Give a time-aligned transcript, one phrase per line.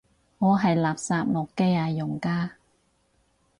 [0.39, 2.53] 我係垃圾諾基亞用家